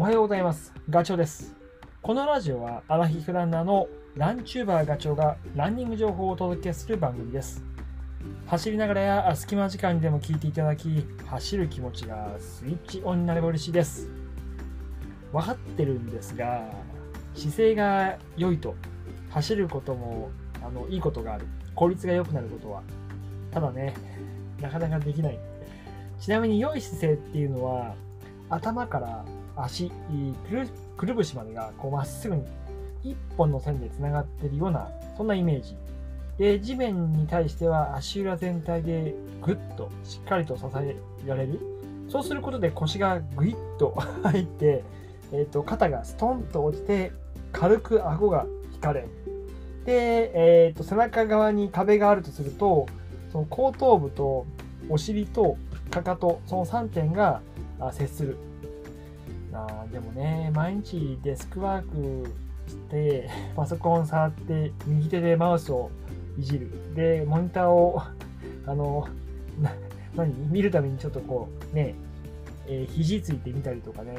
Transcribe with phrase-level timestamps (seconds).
[0.00, 0.72] おはようございます。
[0.88, 1.54] ガチョウです。
[2.00, 3.86] このラジオはアラヒフランナーの
[4.16, 7.62] ランチューバーガチョウがランニング情報をお届けする番組です。
[8.46, 14.08] 走りながらや隙間時間にでも聞いていただき、走る気持ちがスイッチオンになれば嬉しいです。
[15.34, 16.62] 分かってるんですが、
[17.34, 18.76] 姿勢が良いと
[19.28, 20.30] 走ることも
[20.64, 21.44] あのいいことがある。
[21.74, 22.82] 効率が良くなることは。
[23.50, 23.92] ただね、
[24.62, 25.38] なかなかできない。
[26.18, 27.94] ちなみに良い姿勢っていうのは、
[28.48, 29.90] 頭から足、
[30.96, 32.44] くるぶしまでがこうまっすぐに
[33.02, 35.76] 一本の線でつながっているような、そんなイメージ。
[36.38, 40.96] で、地面に対しては足裏全体でぐっとしっかりと支え
[41.26, 41.60] られる。
[42.08, 44.82] そうすることで腰がぐいっと 入って、
[45.32, 47.12] えー、と肩がストンと落ちて、
[47.52, 49.06] 軽く顎が引かれ。
[49.84, 50.32] で、
[50.66, 52.86] えー、と背中側に壁があるとすると、
[53.32, 54.46] その後頭部と
[54.88, 55.56] お尻と
[55.90, 57.42] かかと、その3点が
[57.92, 58.36] 接する。
[59.68, 62.30] あでもね、毎日デスクワーク
[62.68, 65.90] して、 パソコン触って、右手でマウスを
[66.38, 66.70] いじる。
[66.94, 68.00] で、モニターを、
[68.66, 69.06] あの、
[70.14, 70.32] 何？
[70.50, 71.94] 見るためにちょっとこう、ね、
[72.66, 74.18] えー肘ついてみたりとかね。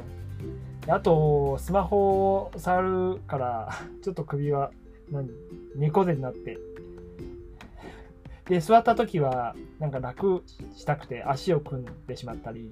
[0.87, 3.69] あと、スマホを触るから、
[4.01, 4.71] ちょっと首は、
[5.11, 5.29] 何？
[5.75, 6.57] 猫背になって。
[8.51, 10.43] で、座った時は、なんか楽
[10.75, 12.69] したくて足を組んでしまったり、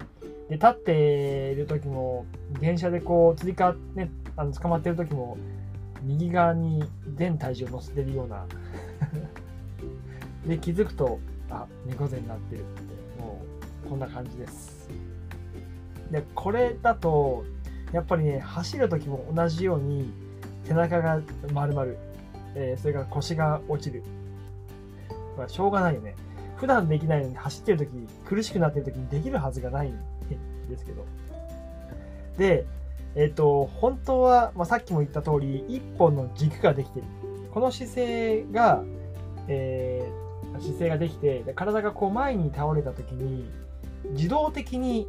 [0.50, 2.26] で、立っている時も、
[2.60, 5.38] 電車でこう、つりか、ね、あの捕まってる時も、
[6.04, 6.84] 右側に
[7.16, 8.46] 全体重を乗せてるような。
[10.46, 11.18] で、気づくと、
[11.50, 13.42] あ、猫背になってるって、も
[13.86, 14.90] う、こんな感じです。
[16.12, 17.46] で、これだと、
[17.94, 20.12] やっぱりね、走る時も同じように、
[20.66, 21.22] 背中が
[21.54, 21.94] 丸々、
[22.56, 24.04] えーそれから腰が落ちる。
[25.40, 26.16] まあ、しょうがないよね。
[26.58, 27.90] 普段できないのに走ってる時、
[28.26, 29.98] 苦しくなってる時にできるはずがないん
[30.70, 31.06] ですけど。
[32.38, 32.66] で、
[33.16, 37.06] えっ、と、本当は、まあ、さっきも言った通り、一本の軸ができてる。
[37.52, 38.84] この姿勢が、
[39.48, 43.50] えー姿勢ができて、で体がこう前に倒れた時に、
[44.12, 45.08] 自動的に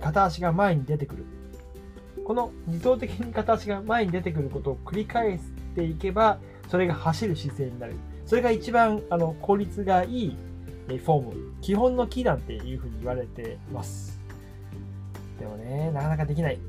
[0.00, 1.24] 片足が前に出てくる。
[2.24, 7.94] この自動的に片足が前に出てくることを繰り返していけば、それが走る姿勢になる。
[8.26, 10.36] それが一番あの効率がいい
[10.88, 14.20] フォーム、基本のキーなんていうふうに言われてます。
[15.38, 16.58] でもね、なかなかできない。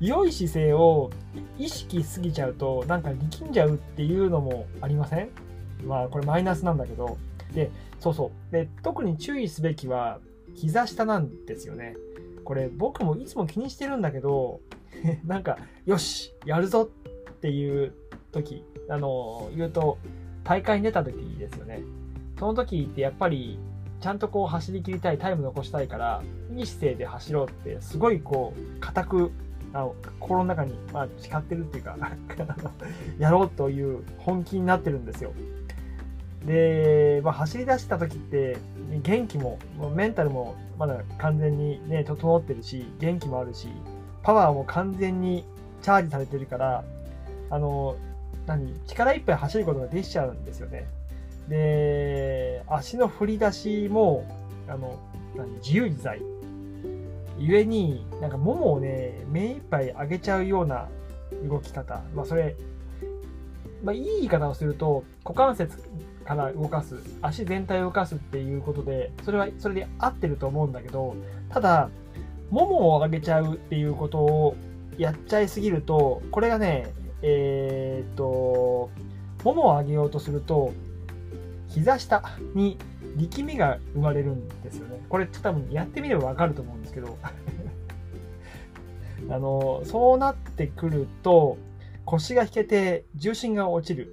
[0.00, 1.10] 良い姿勢を
[1.58, 5.30] 意識しすぎちゃうと、なんか力んじゃうっていうのもありません？
[5.86, 7.16] まあ、これマイナスなんだけど。
[7.54, 8.52] で、そうそう。
[8.52, 10.20] で、特に注意すべきは、
[10.54, 11.96] 膝下なんですよね。
[12.44, 14.60] これ僕もいつも気にしてるんだけど、
[15.24, 16.90] なんか、よし、やるぞ
[17.30, 17.94] っていう
[18.32, 19.98] 時、あの、言うと、
[20.44, 21.82] 大会に出た時ですよね。
[22.38, 23.58] その時ってやっぱり、
[24.00, 26.22] ちゃんとこう走り切りたい、タイム残したいから、
[26.56, 29.32] いい姿勢で走ろうって、すごいこう、固く、
[29.74, 31.96] あの心の中に、まあ、誓ってるっていうか、
[33.18, 35.32] やろうという本気になってるんですよ。
[36.44, 38.56] で、まあ、走り出した時って、
[39.02, 39.58] 元気も、
[39.94, 43.68] メンタルもまだ完全にね、整ってるし、元気もあるし、
[44.22, 45.44] パワーも完全に
[45.80, 46.84] チャージされてるから、
[47.50, 47.96] あの、
[48.56, 50.86] 何、力いっぱい走ることができちゃうんですよね。
[51.48, 54.26] で、足の振り出しも、
[54.68, 54.98] あの、
[55.34, 56.20] 何自由自在。
[57.38, 60.88] ゆえに、なんかももをね、目いっぱい上げちゃうような
[61.48, 62.02] 動き方。
[62.14, 62.54] まあそれ、
[63.82, 65.78] まあいい言い方をすると、股関節
[66.24, 71.16] から動かす、足全体を動かすっていうことで、それは、それで合ってると思うんだけど、
[71.48, 71.88] ただ、
[72.50, 74.56] ももを上げちゃうっていうことを
[74.98, 76.92] やっちゃいすぎると、これがね、
[77.22, 78.90] えーっと、
[79.44, 80.72] ももを上げようとすると、
[81.68, 82.22] 膝下
[82.54, 82.76] に
[83.16, 85.00] 力みが生まれるんですよね。
[85.08, 87.16] これ多分やってみればわかると思うんですけど、
[89.30, 91.56] あの、そうなってくると、
[92.04, 94.12] 腰が引けて重心が落ちる。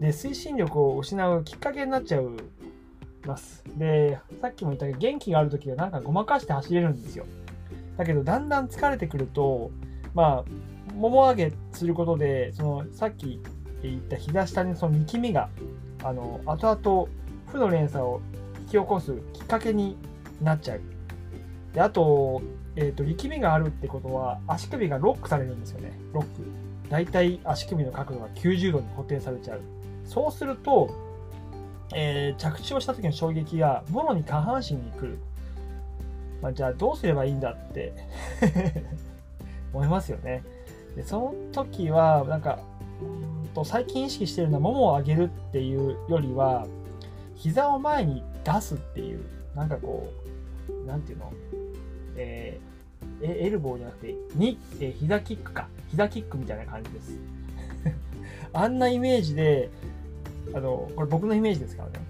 [0.00, 2.36] で、推進力を失うきっかけになっちゃう
[3.26, 3.64] ます。
[3.76, 7.26] で、さっきも言ったけど、元気があるときはなんかごまかして走れるんですよ。
[7.96, 9.70] だけど、だんだん疲れてくると、
[10.14, 10.44] まあ、
[10.94, 13.40] もも上げすることで、その、さっき
[13.82, 15.48] 言った膝下にその力みが、
[16.02, 17.08] あの、後々、
[17.46, 18.20] 負の連鎖を
[18.60, 19.96] 引き起こすきっかけに
[20.40, 20.80] なっちゃう。
[21.72, 22.42] で、あと、
[22.76, 25.92] えっ、と、力みがあるってことは、足首がロックされるんですよね。
[26.12, 26.70] ロック。
[26.90, 29.60] だいい足首の角度が90度に固定されちゃう。
[30.04, 30.90] そうすると、
[31.94, 35.18] えー着地をした時の衝撃がもろに下半身に来る。
[36.42, 37.92] まあ、じゃあどうすればいいんだって
[39.72, 40.42] 思いますよね。
[40.96, 42.58] でその時は、なんか、
[43.02, 46.66] うんと最近意識してるのは、ももを上げるっていうよりは、
[47.34, 50.12] 膝を前に出すっていう、なんかこ
[50.68, 51.32] う、なんていうの？
[52.16, 55.68] えー、エルボーじゃなくて、に、え、膝キックか。
[55.88, 57.18] 膝キックみたいな感じです。
[58.52, 59.70] あんなイメージで、
[60.54, 62.06] あの、これ僕のイメージですからね。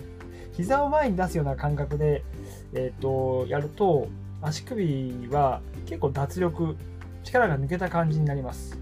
[0.52, 2.24] 膝を前に出すような感覚で、
[2.72, 4.08] えっ、ー、と、やると、
[4.42, 6.76] 足首は結構脱力、
[7.24, 8.78] 力が抜けた感じになります。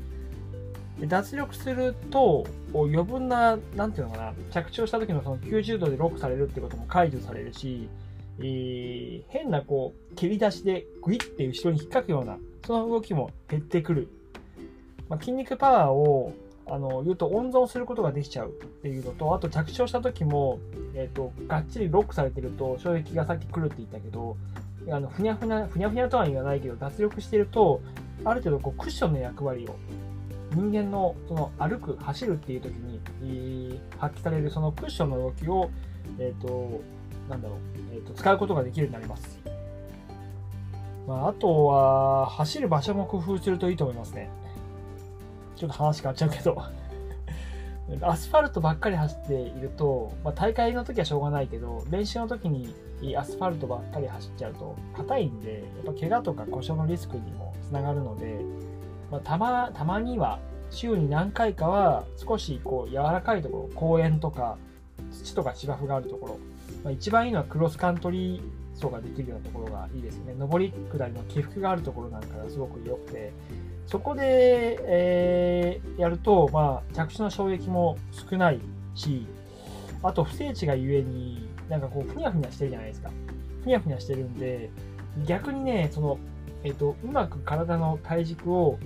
[1.06, 7.88] 脱力すると、余分な、なんていうのかな、着地をした時のその90度でロックされるってことも解除されるし、
[8.40, 14.08] えー、変なこう、蹴り出しでグイッて後ろに引っかくような、その動きも減ってくる。
[15.08, 16.32] まあ、筋肉パワーを
[16.70, 18.52] あの言うと温存することができちゃうっ
[18.82, 20.58] ていうのと、あと着地をした時も、
[20.94, 24.37] えっ、ー、と、がっちりロックされてると衝撃がさっき来るって言ったけど、
[24.90, 27.81] あのふにゃふにゃ、ふにゃふにゃとは言わないけど、脱力してると、
[28.24, 29.76] ある程度こうクッションの役割を
[30.52, 32.72] 人間のその歩く、走るっていう時
[33.20, 35.70] に発揮されるそのクッションの動きを、
[36.18, 36.80] えっ、ー、と、
[37.28, 37.58] なんだろう、
[37.92, 39.38] えーと、使うことができるようになります。
[41.06, 44.30] まあ、あとは、走る場所も工夫するといいと思いますね。
[45.56, 46.62] ちょっと話変わっちゃうけど
[48.02, 52.75] アスファルトばっかり走っていると、まあ、大会の時はしょうがないけど、練習の時に
[53.17, 58.40] アスファルトばっかり走っちゃうと、硬いんで、やっぱ怪我とか故障のリスクにもつながるので、
[59.11, 60.38] まあ、たま、たまには、
[60.70, 64.58] 週に何回かは、少しこう柔らかいところ、公園とか、
[65.11, 66.38] 土とか芝生があるところ、
[66.85, 68.43] まあ、一番いいのはクロスカントリー
[68.75, 70.35] 走ができるようなところがいいですよね。
[70.38, 73.32] 上り下りの起伏があるところなんかがすごく良くて、
[73.88, 78.61] そこで、えー、やると、まあ、着地の衝撃も少ない
[78.94, 79.26] し、
[80.02, 83.11] あと不整地がゆえに、なんかこう、ふにゃふにゃしてるじゃないですか。
[83.64, 84.70] ふにゃふにゃしてるんで、
[85.26, 86.19] 逆にね、その、
[86.64, 88.79] えっ、ー、と、うまく体の体軸を、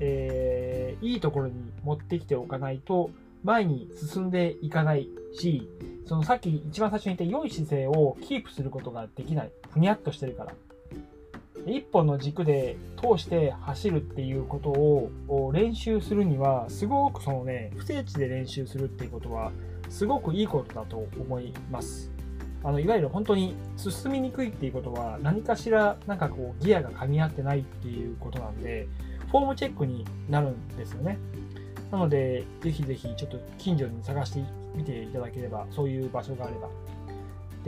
[0.00, 3.10] えー、いいところに持ってきておかないと、
[3.44, 5.68] 前に進んでいかないし、
[6.06, 9.50] そのさっき一番最初に言った良い姿勢をキープすることができない。
[9.70, 10.54] ふにゃっとしてるから。
[11.66, 19.52] 一本の軸で通して走るっていうことを練習するには、すごくそのね、不整地で練習するっていうことは、
[19.88, 22.10] すごくいいことだと思います。
[22.64, 28.88] あの、いわゆる本当に進みにくいっていうことは、何かしらなんかこうギアが噛み合ってないっていうことなんで、
[29.28, 31.18] フォームチェックになるんですよね。
[31.90, 34.40] なので、ぜひぜひちょっと近所に探して
[34.74, 36.68] みていただければ、そういう場所があれば。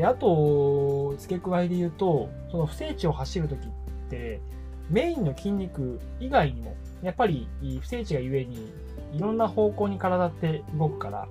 [0.00, 3.70] で、あと、付け加えで言うと、その不整地を走るときっ
[4.08, 4.40] て、
[4.88, 7.46] メインの筋肉以外にも、やっぱり
[7.82, 8.72] 不整地がゆえに、
[9.12, 11.28] いろんな方向に体って動くから、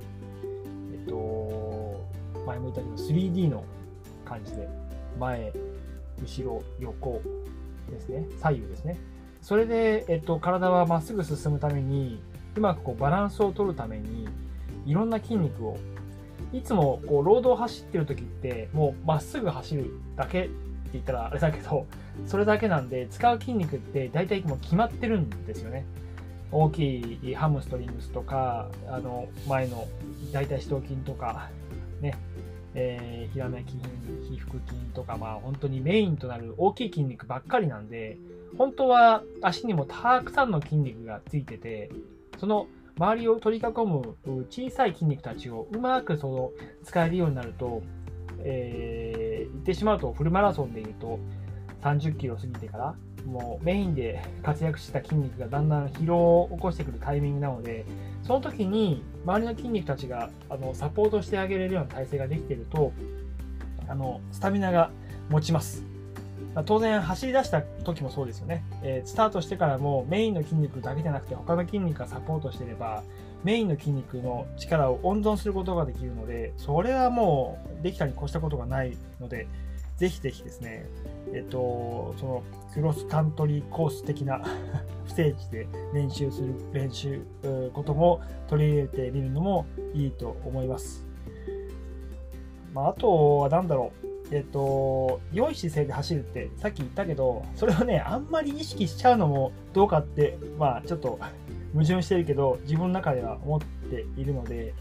[0.94, 2.06] えっと、
[2.45, 3.63] 前も言ったけど 3D の
[4.24, 4.69] 感じで、
[5.19, 5.51] 前、
[6.22, 7.24] 後ろ、横
[7.89, 9.00] ですね、左右ですね。
[9.42, 12.22] それで、えっと、体はまっすぐ進むために、
[12.56, 14.27] うまくこうバランスを取るために、
[14.86, 15.75] いろんな筋肉を、
[16.53, 20.50] いつもこうロードを走ってる時って、もうまっすぐ走るだけって
[20.94, 21.86] 言ったらあれだけど、
[22.25, 25.86] それだけなんで、使う筋肉って大体もう決まってるんですよね。
[26.51, 29.88] 大きいハムストリングスとか、あの、前の
[30.31, 31.50] 大腿四頭筋とか、
[32.01, 32.18] ね、
[32.74, 38.18] えー、平目筋、皮腹筋とか、まあ本当にメインとなる大きい筋肉ばっかりなんで、
[38.57, 41.91] 本当は足にもたくさんの筋肉がついてて、
[42.39, 42.68] その
[43.00, 44.18] 周りを取り囲む
[44.50, 46.51] 小さい筋肉たちをうまくその
[46.84, 47.81] 使えるようになると、
[48.40, 51.20] えー、言ってしまうとフルマラソンで言うと
[51.82, 57.86] 30キロ過ぎてからもうメインで活躍した筋肉がだんだん疲労を起こしてくるタイミングなので
[58.24, 62.91] その時に周りの筋肉たちがあのサポートしてあげれるような体制ができてると
[63.88, 64.91] あのスタミナが
[65.29, 65.88] 持ちます。
[66.53, 73.03] ま当然走り出した時もそうですよね、えー、スタートしてからもメインの筋肉だけじゃなくて他の筋肉がサポートしてれば
[73.43, 79.48] メインの筋肉の力を温存することができるのでそれはもうできたに越したことがないので
[79.98, 80.86] ぜひぜひですね
[81.34, 82.43] えっとその
[82.74, 84.41] クロスカントリーコース的な
[85.05, 87.22] 不正地で練習する練習
[87.74, 91.05] ことも取り入れてみるのもいいと思います、
[92.74, 94.09] まあ、あとは何だろう。
[94.31, 101.19] えっと、良い姿勢で走るってさっき言ったけど、それをね、あんまり意識しちゃうのもどうかって、まあちょっと
[101.74, 104.74] 矛盾してるけど、自分の中では思っているので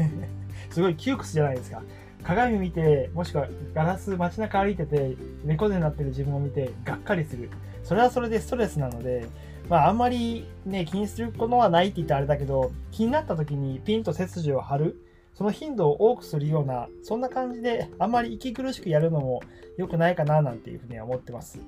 [0.70, 1.82] すごい窮屈じゃないですか。
[2.22, 7.50] 鏡見て、もしくはガラス街中歩いてて、猫背になってる自分を見て、がっかりする。
[7.82, 9.26] それはそれでストレスなので、
[9.68, 15.03] まああんまりね、気にすることはないって言ったらあれだけど、気になった時にピンと背筋を張る。
[15.34, 19.42] その頻度を多くするような、そんな感じで、あんまり息苦しくやるのも
[19.76, 21.58] 良くないかな、なんていうふうには思ってます。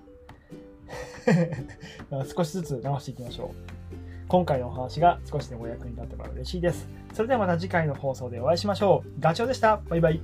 [2.36, 3.76] 少しずつ直していきましょう。
[4.28, 6.88] 今回のお話が少しでもお役に立てば嬉しいです。
[7.12, 9.20] それではまた次回の放送でお会いしましょう。
[9.20, 9.80] ガチョウでした。
[9.88, 10.20] バイバイ。